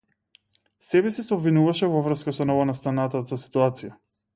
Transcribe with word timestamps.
Себеси 0.85 1.27
се 1.27 1.31
обвинуваше 1.39 1.91
во 1.95 2.03
врска 2.09 2.37
со 2.41 2.51
новонастанатата 2.55 3.45
ситуација. 3.49 3.97